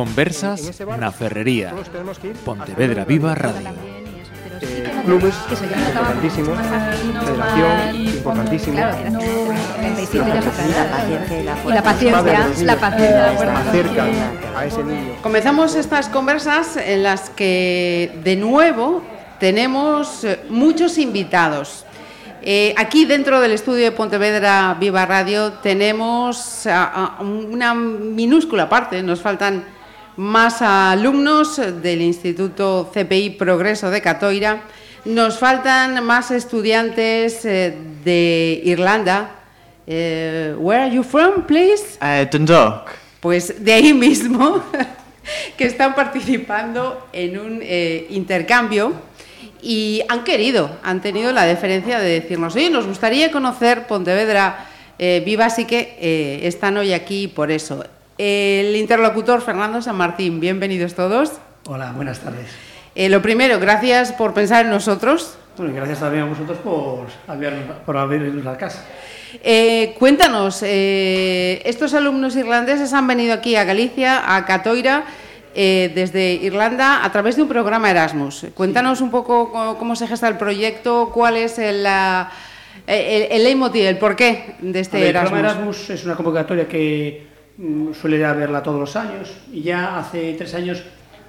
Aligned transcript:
Conversas 0.00 0.80
na 0.96 1.12
Ferrería. 1.12 1.76
Pontevedra 2.40 3.04
Viva 3.04 3.34
Radio. 3.36 3.68
Eh, 4.62 4.88
clubes 5.04 5.34
importantísimos, 5.52 6.56
federación 6.56 7.96
importantísimo. 8.16 8.78
Y 11.68 11.72
la 11.72 11.82
paciencia, 11.82 12.64
la 12.64 12.76
paciencia. 12.76 13.30
acerca 13.60 14.04
a 14.56 14.64
ese 14.64 14.82
niño. 14.84 15.12
Comenzamos 15.22 15.74
estas 15.74 16.08
conversas 16.08 16.78
en 16.78 17.02
las 17.02 17.28
que 17.28 18.18
de 18.24 18.36
nuevo 18.36 19.02
tenemos 19.38 20.24
eh, 20.24 20.40
muchos 20.48 20.96
invitados. 20.96 21.84
Eh, 22.42 22.72
aquí 22.78 23.04
dentro 23.04 23.38
del 23.42 23.52
estudio 23.52 23.84
de 23.84 23.92
Pontevedra 23.92 24.74
Viva 24.80 25.04
Radio 25.04 25.52
tenemos 25.60 26.66
a- 26.66 27.18
a 27.18 27.22
una 27.22 27.74
minúscula 27.74 28.66
parte, 28.66 29.02
nos 29.02 29.20
faltan 29.20 29.62
más 30.20 30.60
alumnos 30.60 31.58
del 31.80 32.02
Instituto 32.02 32.90
CPI 32.92 33.30
Progreso 33.30 33.90
de 33.90 34.02
Catoira, 34.02 34.64
nos 35.06 35.38
faltan 35.38 36.04
más 36.04 36.30
estudiantes 36.30 37.42
eh, 37.46 37.74
de 38.04 38.60
Irlanda. 38.62 39.30
Eh, 39.86 40.54
where 40.58 40.82
are 40.82 40.94
you 40.94 41.02
from, 41.02 41.46
please? 41.46 41.98
Uh, 42.02 42.28
Dundalk. 42.30 42.90
Pues 43.20 43.64
de 43.64 43.72
ahí 43.72 43.94
mismo, 43.94 44.62
que 45.56 45.64
están 45.64 45.94
participando 45.94 47.08
en 47.14 47.38
un 47.38 47.60
eh, 47.62 48.06
intercambio 48.10 48.92
y 49.62 50.02
han 50.10 50.22
querido, 50.22 50.70
han 50.82 51.00
tenido 51.00 51.32
la 51.32 51.46
deferencia 51.46 51.98
de 51.98 52.20
decirnos, 52.20 52.54
oye, 52.56 52.68
nos 52.68 52.86
gustaría 52.86 53.32
conocer 53.32 53.86
Pontevedra 53.86 54.66
viva, 54.98 55.46
así 55.46 55.64
que 55.64 56.40
están 56.42 56.76
hoy 56.76 56.92
aquí 56.92 57.26
por 57.26 57.50
eso. 57.50 57.82
El 58.22 58.76
interlocutor 58.76 59.40
Fernando 59.40 59.80
San 59.80 59.96
Martín, 59.96 60.40
bienvenidos 60.40 60.92
todos. 60.94 61.32
Hola, 61.66 61.92
buenas 61.92 62.18
tardes. 62.20 62.48
Eh, 62.94 63.08
lo 63.08 63.22
primero, 63.22 63.58
gracias 63.58 64.12
por 64.12 64.34
pensar 64.34 64.66
en 64.66 64.70
nosotros. 64.72 65.38
Bueno, 65.56 65.72
y 65.72 65.76
gracias 65.76 66.00
también 66.00 66.24
a 66.24 66.26
vosotros 66.26 66.58
por, 66.58 67.06
por 67.86 67.96
abrirnos 67.96 68.44
la 68.44 68.58
casa. 68.58 68.84
Eh, 69.42 69.94
cuéntanos, 69.98 70.62
eh, 70.62 71.62
estos 71.64 71.94
alumnos 71.94 72.36
irlandeses 72.36 72.92
han 72.92 73.06
venido 73.06 73.32
aquí 73.32 73.56
a 73.56 73.64
Galicia, 73.64 74.36
a 74.36 74.44
Catoira, 74.44 75.04
eh, 75.54 75.90
desde 75.94 76.34
Irlanda 76.34 77.02
a 77.02 77.10
través 77.12 77.36
de 77.36 77.42
un 77.44 77.48
programa 77.48 77.90
Erasmus. 77.90 78.48
Cuéntanos 78.54 79.00
un 79.00 79.10
poco 79.10 79.50
co- 79.50 79.78
cómo 79.78 79.96
se 79.96 80.06
gesta 80.06 80.28
el 80.28 80.36
proyecto, 80.36 81.10
cuál 81.14 81.38
es 81.38 81.58
el, 81.58 81.84
la- 81.84 82.30
el, 82.86 83.28
el 83.32 83.44
leitmotiv, 83.44 83.86
el 83.86 83.96
porqué 83.96 84.56
de 84.60 84.80
este 84.80 84.98
ver, 84.98 85.04
el 85.04 85.10
Erasmus. 85.16 85.30
programa 85.30 85.54
Erasmus 85.54 85.88
es 85.88 86.04
una 86.04 86.16
convocatoria 86.16 86.68
que 86.68 87.29
suele 87.92 88.24
haberla 88.24 88.62
todos 88.62 88.80
los 88.80 88.96
años 88.96 89.32
y 89.52 89.62
ya 89.62 89.98
hace 89.98 90.34
tres 90.34 90.54
años 90.54 90.82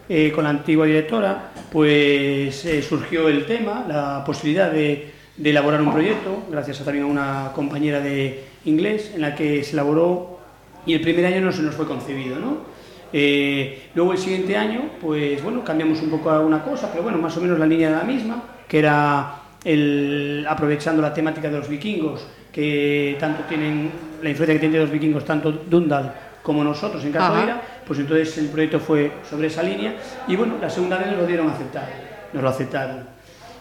eh, 0.07 0.31
con 0.33 0.43
la 0.43 0.49
antigua 0.49 0.85
directora 0.85 1.51
pues 1.71 2.65
eh, 2.65 2.81
surgió 2.81 3.27
el 3.27 3.45
tema, 3.45 3.85
la 3.87 4.23
posibilidad 4.25 4.71
de, 4.71 5.11
de 5.37 5.49
elaborar 5.49 5.81
un 5.81 5.91
proyecto, 5.91 6.43
gracias 6.49 6.81
a 6.81 6.85
también 6.85 7.05
a 7.05 7.07
una 7.07 7.51
compañera 7.53 7.99
de 7.99 8.43
inglés 8.65 9.11
en 9.15 9.21
la 9.21 9.35
que 9.35 9.63
se 9.63 9.73
elaboró 9.73 10.39
y 10.85 10.93
el 10.93 11.01
primer 11.01 11.25
año 11.25 11.41
no 11.41 11.51
se 11.51 11.61
nos 11.61 11.75
fue 11.75 11.85
concebido, 11.85 12.39
¿no? 12.39 12.71
Eh, 13.13 13.89
luego 13.93 14.13
el 14.13 14.17
siguiente 14.17 14.55
año, 14.55 14.83
pues 15.01 15.43
bueno, 15.43 15.63
cambiamos 15.63 16.01
un 16.01 16.09
poco 16.09 16.31
alguna 16.31 16.63
cosa, 16.63 16.89
pero 16.91 17.03
bueno, 17.03 17.17
más 17.17 17.35
o 17.37 17.41
menos 17.41 17.59
la 17.59 17.65
línea 17.65 17.89
era 17.89 17.99
la 17.99 18.03
misma, 18.05 18.43
que 18.67 18.79
era 18.79 19.40
el, 19.63 20.45
aprovechando 20.49 21.01
la 21.01 21.13
temática 21.13 21.49
de 21.49 21.57
los 21.57 21.67
vikingos, 21.69 22.25
que 22.51 23.15
tanto 23.19 23.43
tienen, 23.43 23.91
la 24.21 24.29
influencia 24.29 24.55
que 24.55 24.59
tienen 24.59 24.81
los 24.81 24.91
vikingos, 24.91 25.23
tanto 25.25 25.51
Dundal 25.51 26.13
como 26.43 26.63
nosotros 26.63 27.03
en 27.05 27.15
Ajá. 27.15 27.61
pues 27.85 27.99
entonces 27.99 28.35
el 28.39 28.47
proyecto 28.47 28.79
fue 28.79 29.11
sobre 29.29 29.47
esa 29.47 29.61
línea 29.61 29.93
y 30.27 30.35
bueno, 30.35 30.55
la 30.59 30.69
segunda 30.69 30.97
vez 30.97 31.07
nos 31.07 31.17
lo 31.17 31.27
dieron 31.27 31.47
a 31.49 31.53
aceptar, 31.53 31.87
nos 32.33 32.41
lo 32.41 32.49
aceptaron. 32.49 33.05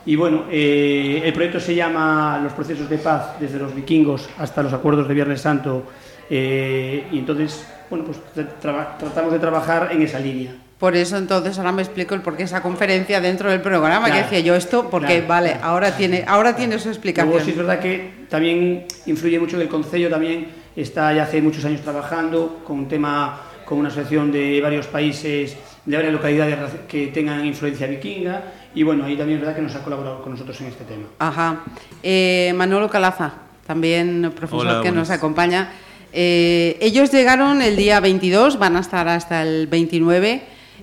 Y 0.07 0.17
bueno, 0.17 0.45
eh, 0.51 1.21
el 1.23 1.33
proyecto 1.35 1.61
se 1.61 1.75
llama 1.75 2.41
Los 2.43 2.55
procesos 2.55 2.89
de 2.89 2.97
paz 2.97 3.39
desde 3.39 3.59
los 3.59 3.75
vikingos 3.75 4.31
hasta 4.39 4.63
los 4.63 4.73
acuerdos 4.73 5.07
de 5.07 5.13
Viernes 5.13 5.43
Santo 5.43 5.85
eh, 6.31 7.07
y 7.13 7.19
entonces, 7.19 7.67
bueno, 7.91 8.07
pues 8.07 8.19
tra- 8.35 8.97
tratamos 8.97 9.31
de 9.33 9.39
trabajar 9.39 9.91
en 9.93 10.01
esa 10.01 10.19
línea. 10.19 10.53
Por 10.81 10.97
eso 10.97 11.19
entonces 11.19 11.59
ahora 11.59 11.73
me 11.73 11.83
explico 11.83 12.15
el 12.15 12.23
por 12.23 12.37
qué 12.37 12.45
esa 12.45 12.63
conferencia 12.63 13.21
dentro 13.21 13.51
del 13.51 13.61
programa, 13.61 14.07
que 14.07 14.13
Claro. 14.13 14.27
decía 14.31 14.41
yo 14.41 14.55
esto, 14.57 14.89
porque 14.91 15.17
Claro, 15.19 15.29
vale, 15.29 15.51
claro. 15.53 15.67
ahora 15.67 15.97
tiene, 15.97 16.25
ahora 16.27 16.57
tiene 16.57 16.79
su 16.79 16.89
explicación. 16.89 17.29
Luego 17.29 17.45
sí 17.45 17.51
es 17.51 17.57
verdad 17.59 17.79
que 17.81 18.11
también 18.31 18.87
influye 19.07 19.39
mucho 19.39 19.59
que 19.59 19.65
el 19.65 19.69
Concello 19.69 20.09
también 20.09 20.49
está 20.75 21.13
ya 21.13 21.25
hace 21.25 21.43
muchos 21.43 21.65
años 21.67 21.83
trabajando 21.83 22.63
con 22.67 22.79
un 22.79 22.89
tema, 22.89 23.43
con 23.67 23.77
una 23.79 23.89
asociación 23.91 24.33
de 24.33 24.59
varios 24.63 24.87
países, 24.87 25.55
de 25.85 25.97
varias 25.97 26.13
localidades 26.15 26.57
que 26.89 27.09
tengan 27.09 27.45
influencia 27.45 27.87
vikinga 27.87 28.43
y 28.75 28.83
bueno, 28.83 29.05
ahí 29.05 29.17
también 29.17 29.39
es 29.39 29.43
verdad 29.45 29.57
que 29.57 29.63
nos 29.63 29.75
ha 29.75 29.83
colaborado 29.85 30.23
con 30.23 30.33
nosotros 30.33 30.59
en 30.63 30.69
este 30.69 30.85
tema. 30.85 31.05
Ajá. 31.19 31.63
Eh, 32.03 32.53
Manolo 32.57 32.89
Calaza, 32.89 33.35
también 33.67 34.33
profesor 34.35 34.61
Hola, 34.67 34.81
que 34.83 34.89
nos 34.89 35.09
buenas. 35.09 35.11
acompaña. 35.11 35.73
Eh, 36.13 36.79
ellos 36.81 37.13
llegaron 37.13 37.61
el 37.61 37.77
día 37.77 38.01
22, 38.01 38.59
van 38.59 38.77
a 38.77 38.81
estar 38.81 39.07
hasta 39.09 39.43
el 39.43 39.67
29. 39.67 40.43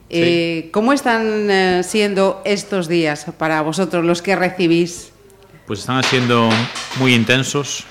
Eh, 0.09 0.69
¿Cómo 0.72 0.94
están 0.94 1.50
eh, 1.51 1.81
siendo 1.84 2.41
estos 2.45 2.88
días 2.88 3.25
para 3.38 3.62
vosotros, 3.62 4.06
los 4.06 4.22
que 4.22 4.35
recibís? 4.35 5.12
Pues 5.66 5.79
están 5.79 6.03
siendo 6.03 6.50
muy 7.00 7.13
intensos. 7.13 7.85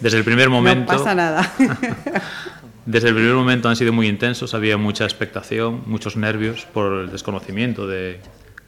Desde 0.00 0.18
el 0.18 0.24
primer 0.24 0.50
momento. 0.50 0.92
No 0.92 0.98
pasa 0.98 1.14
nada. 1.14 1.52
Desde 2.86 3.08
el 3.08 3.14
primer 3.14 3.34
momento 3.34 3.68
han 3.68 3.76
sido 3.76 3.92
muy 3.92 4.08
intensos, 4.08 4.54
había 4.54 4.78
mucha 4.78 5.04
expectación, 5.04 5.82
muchos 5.86 6.16
nervios 6.16 6.66
por 6.72 7.02
el 7.02 7.10
desconocimiento 7.10 7.86
de 7.86 8.18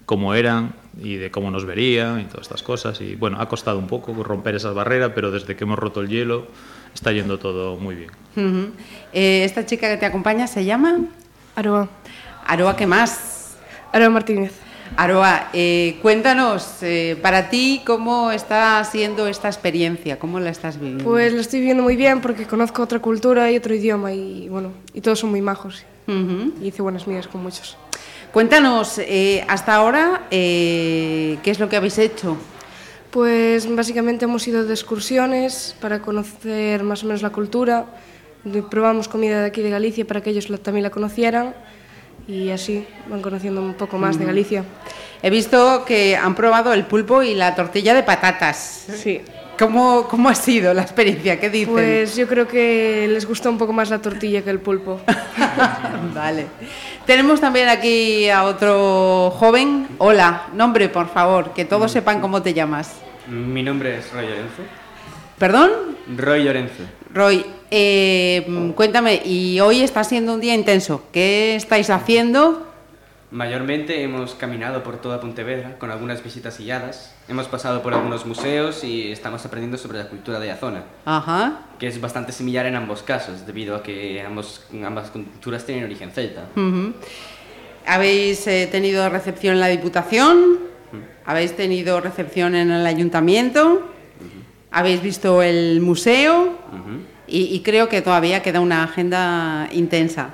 cómo 0.04 0.34
eran 0.34 0.74
y 1.00 1.16
de 1.16 1.30
cómo 1.30 1.50
nos 1.50 1.64
verían 1.64 2.20
y 2.20 2.24
todas 2.24 2.42
estas 2.42 2.62
cosas. 2.62 3.00
Y 3.00 3.14
bueno, 3.14 3.40
ha 3.40 3.48
costado 3.48 3.78
un 3.78 3.86
poco 3.86 4.12
romper 4.22 4.56
esa 4.56 4.72
barrera, 4.72 5.14
pero 5.14 5.30
desde 5.30 5.56
que 5.56 5.64
hemos 5.64 5.78
roto 5.78 6.02
el 6.02 6.08
hielo 6.08 6.48
está 6.94 7.12
yendo 7.12 7.38
todo 7.38 7.76
muy 7.76 7.94
bien. 7.94 8.10
Ujú. 8.36 8.72
Eh, 9.12 9.44
esta 9.44 9.64
chica 9.64 9.88
que 9.88 9.96
te 9.96 10.06
acompaña 10.06 10.46
se 10.46 10.66
llama 10.66 10.98
Aroa. 11.60 11.88
Aroa, 12.46 12.74
¿qué 12.74 12.86
más? 12.86 13.56
Aroa 13.92 14.08
Martínez. 14.08 14.52
Aroa, 14.96 15.50
eh, 15.52 15.98
cuéntanos, 16.00 16.82
eh, 16.82 17.18
para 17.20 17.50
ti, 17.50 17.82
¿cómo 17.84 18.32
está 18.32 18.82
siendo 18.84 19.26
esta 19.28 19.48
experiencia? 19.48 20.18
¿Cómo 20.18 20.40
la 20.40 20.48
estás 20.48 20.78
viviendo? 20.78 21.04
Pues 21.04 21.34
lo 21.34 21.40
estoy 21.40 21.60
viviendo 21.60 21.82
muy 21.82 21.96
bien 21.96 22.22
porque 22.22 22.46
conozco 22.46 22.82
otra 22.82 22.98
cultura 22.98 23.50
y 23.50 23.56
otro 23.58 23.74
idioma 23.74 24.12
y 24.14 24.48
bueno, 24.48 24.72
y 24.94 25.02
todos 25.02 25.18
son 25.18 25.30
muy 25.30 25.42
majos. 25.42 25.84
Ujú. 26.08 26.54
Y 26.62 26.68
hice 26.68 26.80
buenas 26.80 27.06
migas 27.06 27.28
con 27.28 27.42
muchos. 27.42 27.76
Cuéntanos, 28.32 28.98
eh, 28.98 29.44
hasta 29.46 29.74
ahora, 29.74 30.22
eh, 30.30 31.36
¿qué 31.42 31.50
es 31.50 31.60
lo 31.60 31.68
que 31.68 31.76
habéis 31.76 31.98
hecho? 31.98 32.38
Pues 33.10 33.68
básicamente 33.74 34.24
hemos 34.24 34.48
ido 34.48 34.64
de 34.64 34.72
excursiones 34.72 35.76
para 35.78 36.00
conocer 36.00 36.84
más 36.84 37.04
o 37.04 37.06
menos 37.06 37.20
la 37.20 37.30
cultura. 37.30 37.84
Probamos 38.70 39.08
comida 39.08 39.40
de 39.40 39.46
aquí 39.46 39.60
de 39.62 39.70
Galicia 39.70 40.06
para 40.06 40.20
que 40.22 40.30
ellos 40.30 40.48
la- 40.50 40.58
también 40.58 40.82
la 40.82 40.90
conocieran 40.90 41.54
y 42.26 42.50
así 42.50 42.86
van 43.08 43.20
conociendo 43.22 43.60
un 43.60 43.74
poco 43.74 43.98
más 43.98 44.18
de 44.18 44.24
Galicia. 44.24 44.64
He 45.22 45.28
visto 45.30 45.84
que 45.84 46.16
han 46.16 46.34
probado 46.34 46.72
el 46.72 46.84
pulpo 46.86 47.22
y 47.22 47.34
la 47.34 47.54
tortilla 47.54 47.92
de 47.94 48.02
patatas. 48.02 48.86
Sí. 48.94 49.20
¿Cómo, 49.58 50.08
cómo 50.08 50.30
ha 50.30 50.34
sido 50.34 50.72
la 50.72 50.80
experiencia? 50.80 51.38
¿Qué 51.38 51.50
dicen? 51.50 51.74
Pues 51.74 52.16
yo 52.16 52.26
creo 52.26 52.48
que 52.48 53.06
les 53.10 53.26
gustó 53.26 53.50
un 53.50 53.58
poco 53.58 53.74
más 53.74 53.90
la 53.90 54.00
tortilla 54.00 54.40
que 54.42 54.48
el 54.48 54.58
pulpo. 54.60 55.02
vale. 56.14 56.46
Tenemos 57.04 57.42
también 57.42 57.68
aquí 57.68 58.30
a 58.30 58.44
otro 58.44 59.30
joven. 59.36 59.86
Hola, 59.98 60.46
nombre, 60.54 60.88
por 60.88 61.08
favor, 61.10 61.52
que 61.52 61.66
todos 61.66 61.92
sepan 61.92 62.22
cómo 62.22 62.40
te 62.40 62.54
llamas. 62.54 62.94
Mi 63.28 63.62
nombre 63.62 63.98
es 63.98 64.10
Roy 64.14 64.24
Llorenzo. 64.28 64.62
¿Perdón? 65.38 65.70
Roy 66.16 66.44
Llorenzo. 66.44 66.84
Roy, 67.12 67.44
eh, 67.70 68.44
mm, 68.46 68.70
cuéntame, 68.70 69.20
y 69.24 69.58
hoy 69.60 69.80
está 69.82 70.04
siendo 70.04 70.34
un 70.34 70.40
día 70.40 70.54
intenso. 70.54 71.02
¿Qué 71.12 71.56
estáis 71.56 71.90
haciendo? 71.90 72.66
Mayormente 73.32 74.02
hemos 74.02 74.34
caminado 74.34 74.82
por 74.82 75.00
toda 75.00 75.20
Pontevedra 75.20 75.78
con 75.78 75.90
algunas 75.90 76.22
visitas 76.22 76.58
guiadas. 76.58 77.14
Hemos 77.28 77.46
pasado 77.46 77.80
por 77.82 77.94
algunos 77.94 78.26
museos 78.26 78.82
y 78.82 79.12
estamos 79.12 79.44
aprendiendo 79.44 79.78
sobre 79.78 79.98
la 79.98 80.08
cultura 80.08 80.40
de 80.40 80.48
la 80.48 80.56
zona, 80.56 80.82
Ajá. 81.04 81.62
que 81.78 81.86
es 81.86 82.00
bastante 82.00 82.32
similar 82.32 82.66
en 82.66 82.74
ambos 82.74 83.02
casos, 83.02 83.46
debido 83.46 83.76
a 83.76 83.82
que 83.84 84.20
ambos, 84.20 84.64
ambas 84.84 85.10
culturas 85.10 85.64
tienen 85.64 85.84
origen 85.84 86.10
celta. 86.10 86.46
Ujú. 86.56 86.92
¿Habéis 87.86 88.46
eh, 88.48 88.68
tenido 88.70 89.08
recepción 89.08 89.54
en 89.54 89.60
la 89.60 89.68
Diputación? 89.68 90.58
¿Habéis 91.24 91.54
tenido 91.54 92.00
recepción 92.00 92.56
en 92.56 92.72
el 92.72 92.84
Ayuntamiento? 92.84 93.82
¿Habéis 94.70 95.02
visto 95.02 95.42
el 95.42 95.80
museo? 95.80 96.42
Ujú. 96.72 97.00
Y, 97.26 97.42
y 97.54 97.60
creo 97.60 97.88
que 97.88 98.02
todavía 98.02 98.42
queda 98.42 98.60
una 98.60 98.84
agenda 98.84 99.68
intensa. 99.72 100.30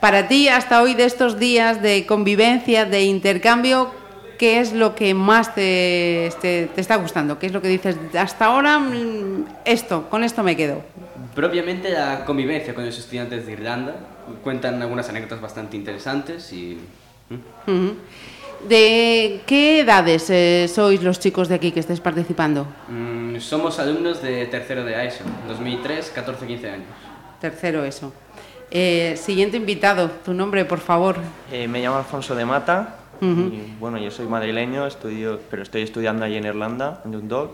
Para 0.00 0.28
ti, 0.28 0.48
hasta 0.48 0.82
hoy, 0.82 0.94
de 0.94 1.04
estos 1.04 1.38
días 1.38 1.80
de 1.82 2.04
convivencia, 2.06 2.84
de 2.84 3.04
intercambio, 3.04 3.90
¿qué 4.38 4.60
es 4.60 4.72
lo 4.72 4.94
que 4.94 5.14
más 5.14 5.54
te, 5.54 6.30
te- 6.42 6.68
te 6.74 6.80
está 6.80 6.96
gustando? 6.96 7.38
¿Qué 7.38 7.46
es 7.46 7.52
lo 7.52 7.62
que 7.62 7.68
dices? 7.68 7.96
Hasta 8.18 8.46
ahora, 8.46 8.78
mm, 8.78 9.44
esto, 9.64 10.08
con 10.10 10.24
esto 10.24 10.42
me 10.42 10.56
quedo. 10.56 10.82
Propiamente 11.34 11.90
la 11.90 12.24
convivencia 12.26 12.74
con 12.74 12.84
los 12.84 12.98
estudiantes 12.98 13.46
de 13.46 13.52
Irlanda, 13.52 13.94
cuentan 14.42 14.82
algunas 14.82 15.08
anécdotas 15.08 15.40
bastante 15.40 15.76
interesantes 15.76 16.52
y... 16.52 16.78
¿De 18.68 19.40
qué 19.44 19.80
edades 19.80 20.30
eh, 20.30 20.68
sois 20.68 21.02
los 21.02 21.18
chicos 21.18 21.48
de 21.48 21.56
aquí 21.56 21.72
que 21.72 21.80
estáis 21.80 22.00
participando? 22.00 22.66
Mm, 22.88 23.40
somos 23.40 23.78
alumnos 23.80 24.22
de 24.22 24.46
tercero 24.46 24.84
de 24.84 24.94
AESO, 24.94 25.24
2003, 25.48 26.10
14, 26.14 26.46
15 26.46 26.70
años. 26.70 26.86
Tercero 27.40 27.84
ESO. 27.84 28.12
Eh, 28.70 29.14
siguiente 29.16 29.56
invitado, 29.56 30.10
tu 30.24 30.32
nombre, 30.32 30.64
por 30.64 30.78
favor. 30.78 31.16
Eh, 31.50 31.66
me 31.66 31.82
llamo 31.82 31.96
Alfonso 31.96 32.34
de 32.36 32.44
Mata. 32.44 32.98
y, 33.20 33.74
bueno, 33.78 33.98
yo 33.98 34.10
soy 34.10 34.26
madrileño, 34.26 34.86
estudio, 34.86 35.40
pero 35.50 35.62
estoy 35.62 35.82
estudiando 35.82 36.24
allí 36.24 36.36
en 36.36 36.44
Irlanda, 36.44 37.02
en 37.04 37.12
Dundalk, 37.12 37.50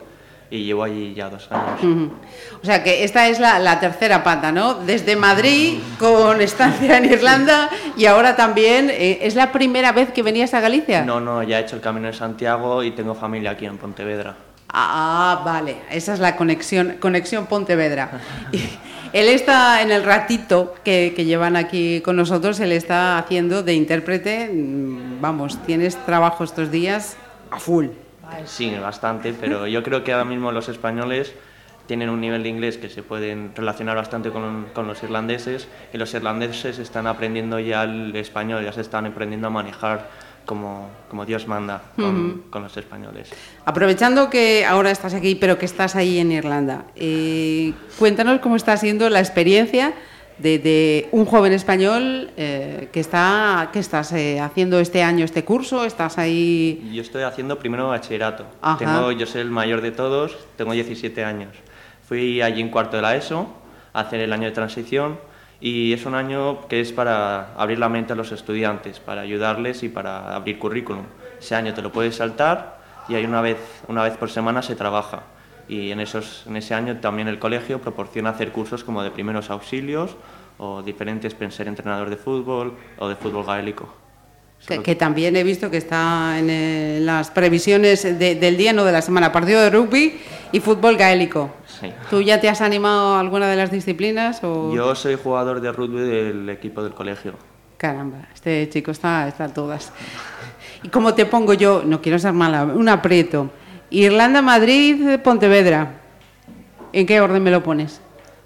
y 0.51 0.65
llevo 0.65 0.85
allí 0.85 1.15
ya 1.15 1.29
dos 1.29 1.49
años. 1.51 2.13
O 2.63 2.67
sea 2.67 2.83
que 2.83 3.05
esta 3.05 3.29
es 3.29 3.39
la, 3.39 3.59
la, 3.59 3.81
tercera 3.81 4.25
pata, 4.25 4.53
¿no? 4.53 4.75
Desde 4.75 5.17
Madrid, 5.17 5.79
con 5.99 6.41
estancia 6.41 6.97
en 6.99 7.05
Irlanda, 7.05 7.71
y 7.97 8.07
ahora 8.07 8.37
también, 8.37 8.91
eh, 8.91 9.21
¿es 9.23 9.35
la 9.35 9.53
primera 9.53 9.93
vez 9.93 10.11
que 10.13 10.23
venías 10.23 10.55
a 10.55 10.61
Galicia? 10.61 11.05
No, 11.05 11.21
no, 11.21 11.43
ya 11.43 11.59
he 11.59 11.63
hecho 11.63 11.77
el 11.77 11.83
Camino 11.83 12.07
de 12.07 12.15
Santiago 12.15 12.83
y 12.83 12.93
tengo 12.93 13.15
familia 13.15 13.53
aquí 13.53 13.67
en 13.67 13.79
Pontevedra. 13.79 14.37
Ah, 14.71 15.43
vale, 15.45 15.77
esa 15.91 16.13
es 16.15 16.21
la 16.21 16.37
conexión, 16.37 16.97
conexión 17.01 17.47
Pontevedra. 17.47 18.21
él 19.13 19.29
está 19.29 19.81
en 19.83 19.91
el 19.91 20.05
ratito 20.05 20.75
que, 20.85 21.15
que, 21.17 21.25
llevan 21.25 21.57
aquí 21.57 22.01
con 22.03 22.17
nosotros, 22.17 22.61
él 22.61 22.73
está 22.73 23.19
haciendo 23.19 23.63
de 23.63 23.75
intérprete, 23.75 24.51
mm, 24.53 25.21
vamos, 25.21 25.59
tienes 25.65 25.97
trabajo 26.05 26.45
estos 26.45 26.71
días 26.71 27.17
a 27.51 27.59
full. 27.59 27.87
Sí, 28.47 28.75
bastante, 28.81 29.33
pero 29.33 29.67
yo 29.67 29.83
creo 29.83 30.05
que 30.05 30.13
ahora 30.13 30.25
mismo 30.25 30.53
los 30.53 30.69
españoles 30.69 31.35
tienen 31.87 32.11
un 32.11 32.21
nivel 32.21 32.43
de 32.43 32.51
inglés 32.51 32.77
que 32.77 32.91
se 32.91 33.03
pueden 33.03 33.53
relacionar 33.57 33.97
bastante 33.97 34.31
con, 34.31 34.67
con, 34.75 34.87
los 34.87 35.03
irlandeses 35.03 35.69
y 35.93 35.97
los 35.97 36.13
irlandeses 36.13 36.79
están 36.79 37.07
aprendiendo 37.07 37.59
ya 37.59 37.85
el 37.85 38.15
español, 38.15 38.63
ya 38.63 38.73
se 38.73 38.83
están 38.83 39.07
aprendiendo 39.07 39.47
a 39.47 39.51
manejar 39.51 40.11
como, 40.45 40.89
como 41.11 41.25
Dios 41.27 41.47
manda 41.47 41.83
con, 41.97 42.05
uh 42.05 42.29
-huh. 42.29 42.51
con, 42.51 42.63
los 42.63 42.77
españoles. 42.77 43.31
Aprovechando 43.65 44.31
que 44.31 44.65
ahora 44.65 44.91
estás 44.91 45.15
aquí, 45.15 45.35
pero 45.35 45.59
que 45.59 45.67
estás 45.67 45.97
ahí 45.97 46.19
en 46.19 46.33
Irlanda, 46.33 46.85
eh, 46.97 47.73
cuéntanos 47.99 48.41
cómo 48.41 48.57
está 48.57 48.77
siendo 48.77 49.11
la 49.11 49.21
experiencia 49.21 49.95
de, 50.39 50.59
de 50.59 51.09
un 51.13 51.25
joven 51.25 51.53
español 51.53 52.31
eh, 52.37 52.89
que 52.93 53.01
está 53.01 53.71
que 53.73 53.79
estás 53.79 54.13
eh, 54.13 54.41
haciendo 54.41 54.81
este 54.81 55.03
año 55.03 55.25
este 55.25 55.45
curso, 55.45 55.85
estás 55.85 56.19
ahí. 56.19 56.91
Yo 56.93 57.03
estoy 57.03 57.23
haciendo 57.23 57.59
primero 57.59 57.89
bachillerato. 57.89 58.47
Tengo, 58.79 59.13
yo 59.13 59.27
soy 59.27 59.43
el 59.43 59.51
mayor 59.51 59.81
de 59.81 59.91
todos, 59.91 60.37
tengo 60.57 60.73
17 60.73 61.25
años. 61.25 61.51
Fui 62.07 62.41
allí 62.41 62.61
en 62.61 62.71
cuarto 62.71 62.97
de 62.97 63.03
la 63.03 63.17
ESO 63.17 63.49
a 63.93 64.01
hacer 64.01 64.21
el 64.21 64.33
año 64.33 64.45
de 64.45 64.53
transición 64.53 65.19
y 65.61 65.93
es 65.93 66.07
un 66.07 66.15
año 66.15 66.67
que 66.69 66.81
es 66.81 66.93
para 66.93 67.55
abrir 67.55 67.79
la 67.79 67.89
mente 67.89 68.13
a 68.13 68.17
los 68.17 68.33
estudiantes, 68.33 69.01
para 69.01 69.23
ayudarles 69.23 69.83
y 69.83 69.89
para 69.89 70.35
abrir 70.35 70.59
currículum. 70.59 71.05
Ese 71.39 71.55
año 71.55 71.75
te 71.75 71.83
lo 71.83 71.91
puedes 71.93 72.17
saltar 72.17 72.79
y 73.09 73.15
ahí 73.15 73.25
una 73.25 73.41
vez, 73.41 73.59
una 73.89 74.03
vez 74.03 74.17
por 74.17 74.31
semana 74.31 74.63
se 74.63 74.77
trabaja. 74.77 75.23
Y 75.69 75.91
en, 75.91 76.01
esos, 76.01 76.45
en 76.47 76.57
ese 76.57 76.75
año 76.75 76.97
también 76.97 77.29
el 77.29 77.39
colegio 77.39 77.81
proporciona 77.81 78.31
hacer 78.31 78.53
cursos 78.53 78.85
como 78.85 79.03
de 79.03 79.11
primeros 79.11 79.51
auxilios 79.51 80.17
o 80.59 80.83
diferentes, 80.83 81.35
para 81.35 81.51
ser 81.51 81.69
entrenador 81.69 82.11
de 82.11 82.17
fútbol 82.17 82.75
o 82.99 83.09
de 83.09 83.17
fútbol 83.17 83.45
gaélico. 83.45 83.95
Que, 84.67 84.83
que, 84.83 84.97
también 84.97 85.37
he 85.37 85.45
visto 85.45 85.71
que 85.71 85.77
está 85.77 86.37
en 86.37 86.51
eh, 86.51 86.99
las 87.01 87.31
previsiones 87.31 88.03
de, 88.03 88.35
del 88.35 88.57
día, 88.57 88.73
no 88.73 88.85
de 88.85 88.91
la 88.91 89.03
semana, 89.03 89.31
partido 89.31 89.61
de 89.61 89.71
rugby 89.71 90.19
y 90.51 90.59
fútbol 90.59 90.97
gaélico. 90.97 91.51
Sí. 91.81 91.93
¿Tú 92.11 92.21
ya 92.23 92.41
te 92.41 92.49
has 92.49 92.61
animado 92.61 93.15
a 93.15 93.21
alguna 93.21 93.47
de 93.47 93.55
las 93.55 93.71
disciplinas? 93.71 94.43
O... 94.43 94.75
Yo 94.75 94.97
soy 94.97 95.15
jugador 95.15 95.61
de 95.61 95.71
rugby 95.71 96.01
del 96.01 96.49
equipo 96.51 96.83
del 96.83 96.93
colegio. 96.93 97.35
Caramba, 97.77 98.27
este 98.35 98.69
chico 98.69 98.91
está, 98.91 99.29
está 99.29 99.45
a 99.45 99.49
todas. 99.55 99.93
¿Y 100.83 100.89
cómo 100.89 101.15
te 101.15 101.25
pongo 101.25 101.55
yo? 101.55 101.83
No 101.87 102.03
quiero 102.03 102.19
ser 102.19 102.33
mala, 102.33 102.65
un 102.65 102.89
aprieto. 102.89 103.51
Irlanda, 103.91 104.43
Madrid, 104.43 105.19
Pontevedra. 105.21 105.95
¿En 106.93 107.07
qué 107.07 107.21
orden 107.21 107.43
me 107.43 107.51
lo 107.51 107.63
pones? 107.63 108.01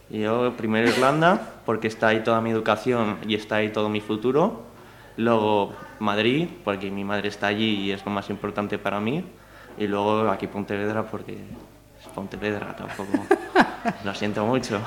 Yo 0.08 0.52
primero 0.56 0.88
Irlanda, 0.88 1.40
porque 1.64 1.88
está 1.88 2.08
ahí 2.08 2.20
toda 2.20 2.40
mi 2.40 2.50
educación 2.50 3.18
y 3.26 3.34
está 3.34 3.56
ahí 3.56 3.70
todo 3.70 3.88
mi 3.88 4.00
futuro. 4.00 4.62
Luego 5.16 5.72
Madrid, 5.98 6.48
porque 6.64 6.90
mi 6.90 7.02
madre 7.02 7.28
está 7.28 7.48
allí 7.48 7.80
y 7.80 7.92
es 7.92 8.04
lo 8.04 8.12
más 8.12 8.30
importante 8.30 8.78
para 8.78 9.00
mí. 9.00 9.24
Y 9.78 9.86
luego 9.86 10.28
aquí 10.30 10.46
Pontevedra, 10.46 11.04
porque 11.04 11.32
es 11.32 12.08
Pontevedra 12.14 12.76
tampoco. 12.76 13.12
lo 14.04 14.14
siento 14.14 14.44
mucho. 14.44 14.80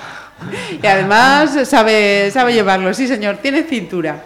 Y 0.81 0.85
además 0.85 1.67
sabe, 1.67 2.29
sabe 2.31 2.53
llevarlo, 2.53 2.93
sí 2.93 3.07
señor, 3.07 3.37
tiene 3.37 3.63
cintura. 3.63 4.23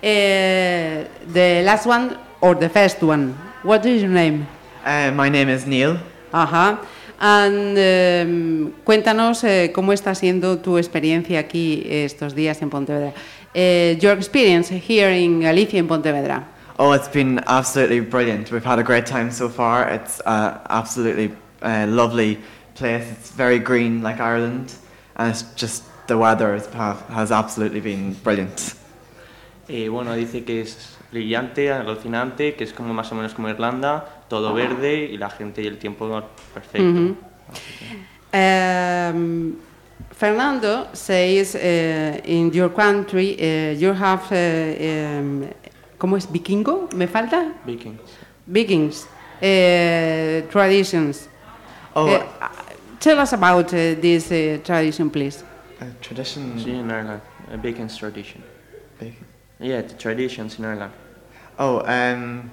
Eh, 0.00 1.06
the 1.32 1.62
last 1.62 1.86
one 1.86 2.10
or 2.40 2.58
the 2.58 2.68
first 2.70 3.02
one, 3.02 3.34
what 3.62 3.84
is 3.84 4.00
your 4.00 4.10
name? 4.10 4.59
Uh, 4.84 5.10
my 5.12 5.28
name 5.28 5.48
is 5.48 5.66
Neil. 5.66 5.98
Ajá. 6.32 6.78
And, 7.20 7.76
um, 7.76 8.72
cuéntanos 8.84 9.44
eh, 9.44 9.72
cómo 9.74 9.92
está 9.92 10.14
siendo 10.14 10.58
tu 10.58 10.78
experiencia 10.78 11.38
aquí 11.38 11.82
estos 11.86 12.34
días 12.34 12.62
en 12.62 12.70
Pontevedra. 12.70 13.12
Uh, 13.54 13.98
your 14.00 14.16
experience 14.16 14.70
here 14.70 15.10
in 15.10 15.40
Galicia 15.40 15.78
in 15.78 15.86
Pontevedra. 15.86 16.46
Oh, 16.78 16.92
it's 16.92 17.08
been 17.08 17.40
absolutely 17.46 18.00
brilliant. 18.00 18.50
We've 18.50 18.64
had 18.64 18.78
a 18.78 18.82
great 18.82 19.04
time 19.04 19.30
so 19.30 19.50
far. 19.50 19.86
It's 19.90 20.22
uh, 20.24 20.60
absolutely 20.70 21.30
uh, 21.60 21.86
lovely 21.86 22.38
place. 22.74 23.06
It's 23.10 23.32
very 23.32 23.58
green 23.58 24.02
like 24.02 24.18
Ireland, 24.18 24.72
and 25.16 25.28
it's 25.28 25.42
just 25.56 25.84
the 26.06 26.16
weather 26.16 26.54
is, 26.54 26.66
has 26.72 27.30
absolutely 27.30 27.80
been 27.80 28.14
brilliant. 28.24 28.74
Eh, 29.68 29.88
bueno, 29.88 30.14
dice 30.14 30.42
que 30.44 30.62
es 30.62 30.96
brillante, 31.12 31.70
alucinante, 31.70 32.54
que 32.54 32.64
es 32.64 32.72
como 32.72 32.94
más 32.94 33.12
o 33.12 33.14
menos 33.14 33.34
como 33.34 33.48
Irlanda, 33.50 34.19
todo 34.30 34.54
verde 34.54 35.10
y 35.12 35.18
la 35.18 35.28
gente 35.28 35.60
y 35.60 35.66
el 35.66 35.76
tiempo 35.76 36.08
perfecto. 36.54 37.16
Um, 38.32 39.56
Fernando 40.12 40.86
says 40.92 41.56
uh, 41.56 42.20
in 42.24 42.52
your 42.52 42.72
country 42.72 43.34
uh, 43.40 43.72
you 43.76 43.92
have 43.92 44.22
uh, 44.30 45.18
um, 45.18 45.48
¿cómo 45.98 46.16
es 46.16 46.30
vikingo? 46.30 46.88
¿Me 46.94 47.08
falta? 47.08 47.52
Vikings. 47.66 48.00
Vikings 48.46 49.08
uh, 49.42 50.48
traditions. 50.48 51.28
Oh, 51.96 52.06
Uh, 52.06 52.22
tell 53.00 53.18
us 53.18 53.32
about 53.32 53.66
uh, 53.74 53.94
this 54.00 54.30
uh, 54.30 54.58
tradition, 54.62 55.10
please. 55.10 55.42
a 55.80 55.86
tradition. 56.00 56.56
Sí, 56.56 56.70
en 56.70 56.88
Ireland. 56.88 57.20
A 57.52 57.56
Vikings 57.56 57.96
tradition. 57.96 58.44
Bacon. 59.00 59.26
Yeah, 59.58 59.82
the 59.82 59.94
traditions 59.94 60.58
in 60.58 60.64
Ireland. 60.66 60.92
Oh, 61.58 61.80
um, 61.84 62.50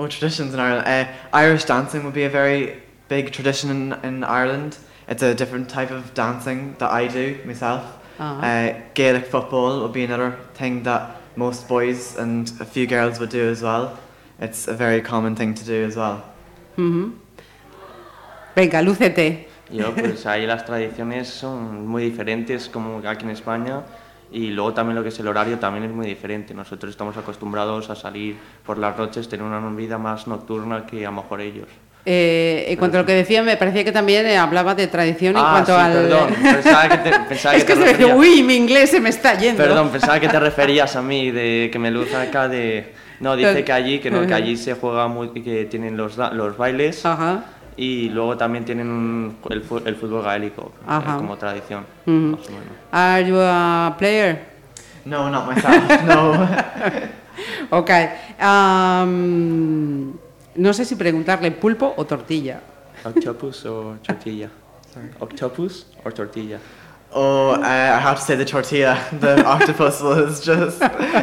oh, 0.00 0.08
traditions 0.08 0.54
in 0.54 0.60
Ireland. 0.60 0.86
Uh, 0.86 1.12
Irish 1.32 1.64
dancing 1.64 2.04
would 2.04 2.14
be 2.14 2.24
a 2.24 2.30
very 2.30 2.80
big 3.08 3.32
tradition 3.32 3.70
in, 3.70 3.92
in 4.02 4.24
Ireland. 4.24 4.78
It's 5.08 5.22
a 5.22 5.34
different 5.34 5.68
type 5.68 5.90
of 5.90 6.14
dancing 6.14 6.74
that 6.78 6.90
I 6.90 7.06
do 7.06 7.38
myself. 7.44 7.82
Uh-huh. 8.18 8.46
Uh, 8.46 8.80
Gaelic 8.94 9.26
football 9.26 9.82
would 9.82 9.92
be 9.92 10.04
another 10.04 10.36
thing 10.54 10.82
that 10.84 11.16
most 11.36 11.68
boys 11.68 12.16
and 12.16 12.50
a 12.60 12.64
few 12.64 12.86
girls 12.86 13.20
would 13.20 13.30
do 13.30 13.48
as 13.50 13.62
well. 13.62 13.98
It's 14.40 14.68
a 14.68 14.74
very 14.74 15.02
common 15.02 15.36
thing 15.36 15.54
to 15.54 15.64
do 15.64 15.84
as 15.84 15.96
well. 15.96 16.24
Ujú. 16.76 17.12
Venga, 18.54 18.82
lúcete. 18.82 19.46
Yo, 19.70 19.92
pues 19.92 20.26
ahí 20.26 20.46
las 20.46 20.64
tradiciones 20.64 21.28
son 21.28 21.86
muy 21.86 22.10
diferentes 22.10 22.68
como 22.68 22.98
aquí 23.06 23.24
en 23.24 23.30
España 23.30 23.84
y 24.32 24.48
luego 24.50 24.72
también 24.74 24.96
lo 24.96 25.02
que 25.02 25.08
es 25.10 25.18
el 25.20 25.28
horario 25.28 25.58
también 25.58 25.84
es 25.84 25.90
muy 25.92 26.06
diferente. 26.06 26.54
Nosotros 26.54 26.90
estamos 26.90 27.16
acostumbrados 27.16 27.90
a 27.90 27.96
salir 27.96 28.36
por 28.64 28.78
las 28.78 28.96
noches, 28.96 29.28
tener 29.28 29.44
una 29.44 29.60
vida 29.70 29.98
más 29.98 30.26
nocturna 30.26 30.86
que 30.86 31.04
a 31.06 31.10
lo 31.10 31.16
mejor 31.16 31.40
ellos. 31.40 31.66
Eh, 32.06 32.64
en 32.68 32.78
cuanto 32.78 32.96
a 32.96 33.00
lo 33.02 33.06
que 33.06 33.12
decía, 33.12 33.42
me 33.42 33.58
parecía 33.58 33.84
que 33.84 33.92
también 33.92 34.24
eh, 34.26 34.38
hablaba 34.38 34.74
de 34.74 34.86
tradición 34.86 35.36
en 35.36 35.42
Ah, 35.44 35.50
cuanto 35.52 35.74
sí, 35.74 35.80
al. 35.80 35.92
perdón, 35.92 36.34
pensaba 36.42 36.88
que 36.88 36.96
te, 37.10 37.18
pensaba 37.28 37.54
es 37.56 37.64
que 37.64 37.74
que 37.74 37.78
te 37.80 37.96
se 37.96 38.06
me 38.06 38.14
uy, 38.14 38.42
mi 38.42 38.54
inglés 38.56 38.90
se 38.90 39.00
me 39.00 39.10
está 39.10 39.34
yendo. 39.36 39.62
Perdón, 39.62 39.90
pensaba 39.90 40.18
que 40.18 40.28
te 40.28 40.40
referías 40.40 40.96
a 40.96 41.02
mí, 41.02 41.30
de 41.30 41.68
que 41.70 41.78
me 41.78 41.90
luza 41.90 42.22
acá 42.22 42.48
de... 42.48 42.94
No, 43.20 43.36
dice 43.36 43.64
que 43.64 43.72
allí, 43.72 43.98
que 43.98 44.10
no, 44.10 44.26
que 44.26 44.32
allí 44.32 44.56
se 44.56 44.72
juega 44.72 45.06
muy, 45.08 45.28
que 45.42 45.66
tienen 45.66 45.94
los, 45.94 46.16
los 46.16 46.56
bailes 46.56 47.04
Ajá. 47.04 47.44
Y 47.82 48.10
luego 48.10 48.36
también 48.36 48.64
tienen 48.64 48.88
un- 48.90 49.36
el, 49.48 49.62
el 49.86 49.96
fútbol 49.96 50.22
gaélico 50.22 50.72
eh, 50.80 50.84
Ajá. 50.86 51.16
como 51.16 51.36
tradición, 51.36 51.86
Ujú. 52.06 52.12
más 52.36 52.46
o 52.46 52.50
menos. 52.50 52.66
Are 52.92 53.24
you 53.26 53.36
a 53.40 53.94
player? 53.98 54.38
No, 55.04 55.30
not 55.30 55.46
myself. 55.48 56.02
no. 56.04 56.32
Ok. 57.70 57.90
Um, 59.00 60.12
no 60.56 60.72
sé 60.74 60.84
si 60.84 60.94
preguntarle 60.96 61.50
pulpo 61.52 61.94
o 61.96 62.04
tortilla. 62.04 62.60
Octopus 63.04 63.64
or 63.66 63.98
tortilla? 64.02 64.50
Octopus 65.20 65.86
or 66.04 66.12
tortilla? 66.12 66.58
Oh, 67.12 67.54
uh, 67.54 67.62
I 67.64 67.98
have 67.98 68.16
to 68.16 68.22
say 68.24 68.36
the 68.36 68.44
tortilla. 68.44 68.96
The 69.20 69.42
octopus 69.44 70.00
was 70.02 70.40
just. 70.44 70.80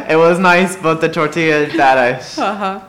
It 0.08 0.16
was 0.16 0.38
nice, 0.38 0.76
but 0.76 1.00
the 1.00 1.08
tortilla 1.08 1.58
is 1.66 1.74
bad 1.76 1.98
out. 1.98 2.22
Ajá. 2.38 2.82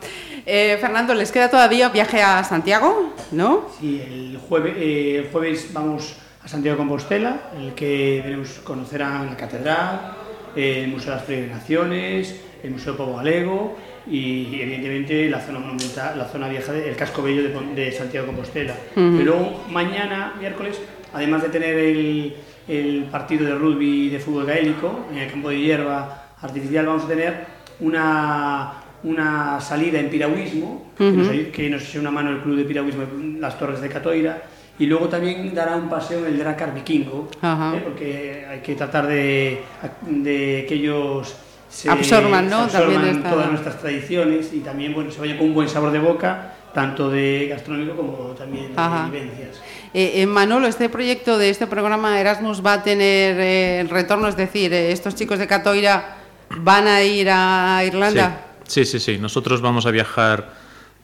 Eh, 0.45 0.77
Fernando, 0.81 1.13
¿les 1.13 1.31
queda 1.31 1.49
todavía 1.49 1.89
viaje 1.89 2.21
a 2.21 2.43
Santiago? 2.43 3.13
¿No? 3.31 3.67
Sí, 3.79 4.01
el 4.05 4.37
jueves, 4.37 4.73
eh, 4.77 5.17
el 5.19 5.31
jueves 5.31 5.69
vamos 5.73 6.15
a 6.43 6.47
Santiago 6.47 6.75
de 6.75 6.79
Compostela, 6.79 7.51
en 7.55 7.61
el 7.61 7.73
que 7.73 8.21
veremos, 8.23 8.59
conocerán 8.63 9.27
la 9.27 9.37
catedral, 9.37 10.13
el 10.55 10.87
Museo 10.87 11.11
de 11.11 11.15
las 11.17 11.25
Peregrinaciones, 11.25 12.41
el 12.63 12.71
Museo 12.71 12.97
Povo 12.97 13.17
Galego 13.17 13.77
y 14.07 14.59
evidentemente 14.59 15.29
la 15.29 15.39
zona 15.39 15.59
monumental, 15.59 16.17
la 16.17 16.25
zona 16.25 16.49
vieja 16.49 16.71
del 16.71 16.95
casco 16.95 17.21
bello 17.21 17.43
de, 17.43 17.91
Santiago 17.91 18.25
de 18.25 18.33
Compostela. 18.33 18.75
Pero 18.95 19.63
mañana, 19.69 20.33
miércoles, 20.39 20.79
además 21.13 21.43
de 21.43 21.49
tener 21.49 21.77
el, 21.77 22.35
el 22.67 23.03
partido 23.11 23.45
de 23.45 23.55
rugby 23.55 24.07
y 24.07 24.09
de 24.09 24.19
fútbol 24.19 24.45
gaélico 24.45 25.05
en 25.11 25.19
el 25.19 25.29
campo 25.29 25.49
de 25.49 25.59
hierba 25.59 26.29
artificial, 26.41 26.85
vamos 26.87 27.03
a 27.03 27.07
tener 27.07 27.45
una, 27.79 28.73
una 29.03 29.59
salida 29.61 29.99
en 29.99 30.09
piragüismo, 30.09 30.91
que, 30.97 31.69
nos, 31.69 31.83
eche 31.83 31.99
una 31.99 32.11
mano 32.11 32.31
el 32.31 32.41
Club 32.41 32.57
de 32.57 32.63
Piragüismo 32.65 33.03
Las 33.39 33.57
Torres 33.57 33.81
de 33.81 33.89
Catoira, 33.89 34.41
y 34.77 34.85
luego 34.85 35.09
también 35.09 35.53
dará 35.53 35.75
un 35.75 35.89
paseo 35.89 36.19
en 36.19 36.33
el 36.33 36.39
Dracar 36.39 36.73
Vikingo, 36.73 37.29
¿eh? 37.41 37.81
porque 37.83 38.45
hay 38.49 38.59
que 38.59 38.75
tratar 38.75 39.07
de, 39.07 39.61
de 40.07 40.65
que 40.67 40.75
ellos 40.75 41.35
se 41.69 41.89
absorban, 41.89 42.49
¿no? 42.49 42.61
absorban 42.61 43.23
todas 43.23 43.49
nuestras 43.49 43.77
tradiciones 43.79 44.51
y 44.53 44.59
también 44.59 44.93
bueno, 44.93 45.11
se 45.11 45.19
vaya 45.19 45.37
con 45.37 45.47
un 45.47 45.53
buen 45.53 45.69
sabor 45.69 45.91
de 45.91 45.99
boca, 45.99 46.53
tanto 46.73 47.09
de 47.09 47.47
gastronómico 47.49 47.95
como 47.95 48.17
también 48.29 48.75
de 48.75 49.19
vivencias. 49.19 49.61
Eh, 49.93 50.21
eh, 50.21 50.25
Manolo, 50.25 50.67
este 50.67 50.89
proyecto 50.89 51.37
de 51.37 51.49
este 51.49 51.67
programa 51.67 52.19
Erasmus 52.19 52.63
va 52.65 52.73
a 52.73 52.83
tener 52.83 53.37
eh, 53.39 53.87
retorno, 53.89 54.27
es 54.27 54.35
decir, 54.35 54.73
eh, 54.73 54.91
estos 54.91 55.15
chicos 55.15 55.39
de 55.39 55.47
Catoira 55.47 56.17
van 56.57 56.87
a 56.87 57.03
ir 57.03 57.29
a 57.31 57.83
Irlanda. 57.85 58.43
Sí. 58.43 58.48
Sí, 58.69 58.99
sí, 58.99 59.17
Nosotros 59.17 59.61
vamos 59.61 59.85
a 59.85 59.91
viajar 59.91 60.49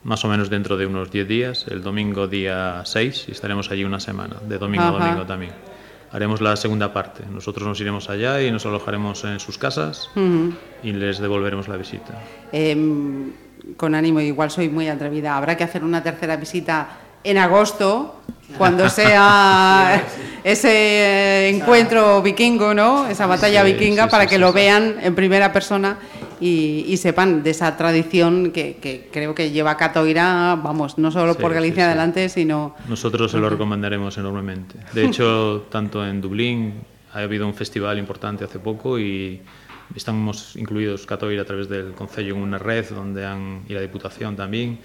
más 0.04 0.24
o 0.24 0.28
menos 0.28 0.48
dentro 0.48 0.76
de 0.76 0.86
unos 0.86 1.10
10 1.10 1.28
días, 1.28 1.66
el 1.68 1.82
domingo 1.82 2.28
día 2.28 2.82
6, 2.84 3.24
y 3.28 3.32
estaremos 3.32 3.70
allí 3.70 3.82
una 3.82 3.98
semana, 3.98 4.36
de 4.46 4.56
domingo 4.56 4.84
a 4.84 4.90
domingo 4.92 5.26
también. 5.26 5.52
Haremos 6.12 6.40
la 6.40 6.54
segunda 6.56 6.92
parte. 6.92 7.24
Nosotros 7.28 7.66
nos 7.66 7.80
iremos 7.80 8.08
allá 8.08 8.40
y 8.40 8.52
nos 8.52 8.64
alojaremos 8.64 9.24
en 9.24 9.40
sus 9.40 9.58
casas 9.58 10.08
y 10.82 10.92
les 10.92 11.18
devolveremos 11.18 11.66
la 11.66 11.76
visita. 11.76 12.14
Em, 12.52 13.32
con 13.76 13.96
ánimo, 13.96 14.20
igual 14.20 14.50
soy 14.50 14.68
muy 14.68 14.88
atrevida, 14.88 15.36
habrá 15.36 15.56
que 15.56 15.64
hacer 15.64 15.82
una 15.82 16.02
tercera 16.02 16.36
visita 16.36 16.88
en 17.24 17.38
agosto, 17.38 18.22
cuando 18.56 18.88
sea 18.88 20.04
ese 20.44 21.48
encuentro 21.48 22.22
vikingo, 22.22 22.72
¿no? 22.72 23.08
Esa 23.08 23.26
batalla 23.26 23.64
vikinga, 23.64 24.06
para 24.06 24.28
que 24.28 24.38
lo 24.38 24.52
vean 24.52 24.98
en 25.02 25.16
primera 25.16 25.52
persona 25.52 25.98
y, 26.40 26.96
sepan 26.96 27.42
de 27.42 27.50
esa 27.50 27.76
tradición 27.76 28.50
que, 28.50 29.08
creo 29.12 29.34
que 29.34 29.50
lleva 29.50 29.76
Catoira, 29.76 30.58
vamos, 30.62 30.98
no 30.98 31.10
solo 31.10 31.36
por 31.36 31.52
Galicia 31.54 31.86
adelante, 31.86 32.28
sino... 32.28 32.74
Nosotros 32.88 33.30
se 33.30 33.38
lo 33.38 33.48
recomendaremos 33.48 34.16
enormemente. 34.18 34.78
De 34.92 35.04
hecho, 35.04 35.66
tanto 35.70 36.06
en 36.06 36.20
Dublín 36.20 36.74
ha 37.12 37.20
habido 37.20 37.46
un 37.46 37.54
festival 37.54 37.98
importante 37.98 38.44
hace 38.44 38.58
poco 38.58 38.98
y 38.98 39.40
estamos 39.94 40.56
incluidos 40.56 41.06
Catoira 41.06 41.42
a 41.42 41.44
través 41.44 41.68
del 41.68 41.92
Concello 41.92 42.34
en 42.34 42.42
una 42.42 42.58
red 42.58 42.86
donde 42.90 43.24
han, 43.24 43.62
y 43.68 43.72
la 43.72 43.80
Diputación 43.80 44.36
también, 44.36 44.80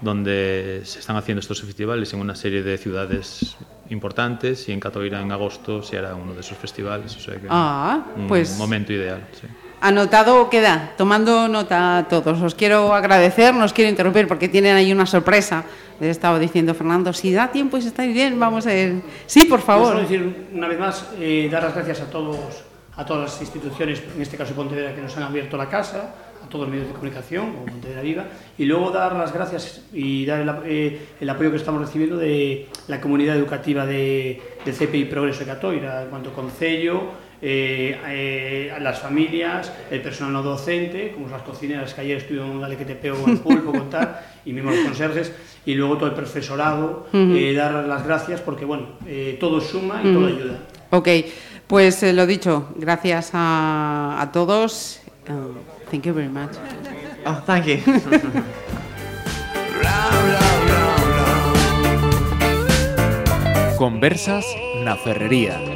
donde 0.00 0.82
se 0.84 1.00
están 1.00 1.16
haciendo 1.16 1.40
estos 1.40 1.60
festivales 1.62 2.12
en 2.14 2.20
una 2.20 2.34
serie 2.34 2.62
de 2.62 2.78
ciudades 2.78 3.56
importantes 3.90 4.68
y 4.68 4.72
en 4.72 4.80
Catoira 4.80 5.20
en 5.20 5.32
agosto 5.32 5.82
se 5.82 5.98
hará 5.98 6.14
uno 6.14 6.34
de 6.34 6.40
esos 6.40 6.56
festivales. 6.58 7.16
O 7.16 7.20
sea 7.20 7.34
que 7.34 7.46
ah, 7.50 8.04
un 8.16 8.26
pues 8.26 8.56
momento 8.58 8.92
ideal. 8.92 9.26
Sí. 9.32 9.46
Anotado 9.80 10.48
queda, 10.48 10.94
tomando 10.96 11.48
nota 11.48 11.98
a 11.98 12.08
todos. 12.08 12.40
Os 12.40 12.54
quiero 12.54 12.94
agradecer, 12.94 13.54
no 13.54 13.64
os 13.64 13.72
quiero 13.72 13.90
interrumpir 13.90 14.26
porque 14.26 14.48
tienen 14.48 14.74
ahí 14.74 14.92
una 14.92 15.06
sorpresa. 15.06 15.64
Les 16.00 16.10
estaba 16.10 16.38
diciendo 16.38 16.74
Fernando, 16.74 17.12
si 17.12 17.32
da 17.32 17.48
tiempo 17.52 17.76
y 17.76 17.82
si 17.82 17.88
estáis 17.88 18.12
bien, 18.12 18.40
vamos 18.40 18.66
a 18.66 18.74
ir. 18.74 19.02
Sí, 19.26 19.44
por 19.44 19.60
favor. 19.60 19.92
Quiero 19.92 20.08
decir 20.08 20.48
una 20.52 20.68
vez 20.68 20.78
más, 20.78 21.06
eh, 21.18 21.48
dar 21.50 21.62
las 21.62 21.74
gracias 21.74 22.00
a 22.00 22.10
todos 22.10 22.64
a 22.96 23.04
todas 23.04 23.30
las 23.30 23.40
instituciones, 23.40 24.02
en 24.14 24.22
este 24.22 24.36
caso 24.36 24.54
Pontevedra, 24.54 24.94
que 24.94 25.02
nos 25.02 25.16
han 25.16 25.24
abierto 25.24 25.56
la 25.56 25.68
casa, 25.68 26.14
a 26.42 26.48
todos 26.48 26.64
los 26.64 26.70
medios 26.70 26.88
de 26.88 26.94
comunicación, 26.94 27.52
como 27.52 27.66
Pontevedra 27.66 28.00
Viva, 28.00 28.24
y 28.56 28.64
luego 28.64 28.90
dar 28.90 29.14
las 29.14 29.32
gracias 29.32 29.82
y 29.92 30.24
dar 30.24 30.40
el, 30.40 30.50
eh, 30.64 31.08
el 31.20 31.28
apoyo 31.28 31.50
que 31.50 31.58
estamos 31.58 31.80
recibiendo 31.80 32.16
de 32.16 32.68
la 32.88 33.00
comunidad 33.00 33.36
educativa 33.36 33.84
de, 33.84 34.40
del 34.64 34.74
CPI 34.74 35.04
Progreso 35.06 35.40
de 35.40 35.46
Catoira, 35.46 36.04
en 36.04 36.08
cuanto 36.08 36.30
a 36.30 36.32
Concello, 36.32 37.02
eh, 37.42 37.98
eh, 38.08 38.72
a 38.74 38.80
las 38.80 38.98
familias, 38.98 39.72
el 39.90 40.00
personal 40.00 40.32
no 40.32 40.42
docente, 40.42 41.12
como 41.14 41.28
las 41.28 41.42
cocineras 41.42 41.94
que 41.94 42.00
ayer 42.00 42.18
estuvieron 42.18 42.60
dale 42.60 42.76
que 42.76 42.84
te 42.84 42.94
pego 42.94 43.16
con 43.22 43.32
el 43.32 43.38
pulpo, 43.38 43.72
con 43.72 43.90
tal, 43.90 44.20
y 44.44 44.52
mismo 44.52 44.70
los 44.70 44.80
conserjes, 44.80 45.32
y 45.64 45.74
luego 45.74 45.96
todo 45.96 46.08
el 46.08 46.14
profesorado, 46.14 47.06
uh 47.12 47.16
-huh. 47.16 47.36
eh, 47.36 47.54
dar 47.54 47.72
las 47.86 48.04
gracias 48.06 48.40
porque, 48.40 48.64
bueno, 48.64 48.86
eh, 49.06 49.36
todo 49.38 49.60
suma 49.60 50.00
y 50.02 50.06
uh 50.06 50.10
-huh. 50.10 50.14
todo 50.14 50.26
ayuda. 50.26 50.58
Ok. 50.90 51.08
Pues 51.66 52.02
eh, 52.04 52.12
lo 52.12 52.26
dicho, 52.26 52.68
gracias 52.76 53.30
a, 53.34 54.18
a 54.20 54.30
todos. 54.30 55.00
Uh, 55.28 55.56
thank 55.90 56.04
you 56.04 56.14
very 56.14 56.28
much. 56.28 56.50
Oh, 57.26 57.42
thank 57.44 57.66
you. 57.66 57.78
Conversas 63.76 64.46
na 64.84 64.94
Ferrería. 64.94 65.75